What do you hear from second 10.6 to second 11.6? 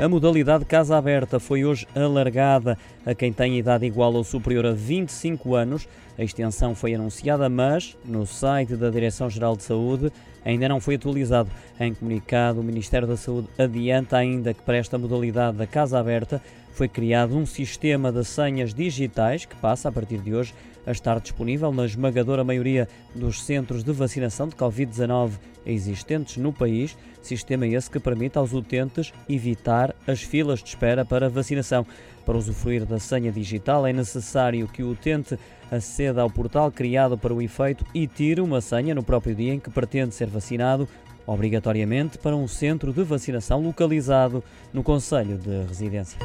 não foi atualizado.